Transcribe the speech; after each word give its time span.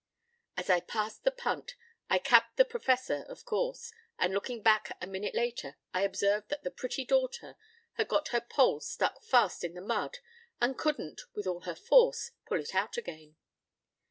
As 0.57 0.67
I 0.67 0.79
passed 0.79 1.25
the 1.25 1.31
punt, 1.31 1.75
I 2.09 2.17
capped 2.17 2.57
the 2.57 2.65
Professor, 2.65 3.23
of 3.29 3.45
course, 3.45 3.91
and 4.17 4.33
looking 4.33 4.63
back 4.63 4.97
a 4.99 5.05
minute 5.05 5.35
later 5.35 5.77
I 5.93 6.01
observed 6.01 6.49
that 6.49 6.63
the 6.63 6.71
pretty 6.71 7.05
daughter 7.05 7.55
had 7.93 8.07
got 8.07 8.29
her 8.29 8.41
pole 8.41 8.79
stuck 8.79 9.23
fast 9.23 9.63
in 9.63 9.75
the 9.75 9.79
mud, 9.81 10.17
and 10.59 10.75
couldn't, 10.75 11.21
with 11.35 11.45
all 11.45 11.61
her 11.65 11.75
force, 11.75 12.31
pull 12.47 12.59
it 12.59 12.73
out 12.73 12.97
again. 12.97 13.35